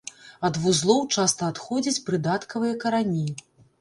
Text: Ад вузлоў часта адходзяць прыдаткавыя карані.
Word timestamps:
Ад 0.47 0.55
вузлоў 0.61 1.03
часта 1.17 1.49
адходзяць 1.53 2.03
прыдаткавыя 2.07 2.73
карані. 2.85 3.25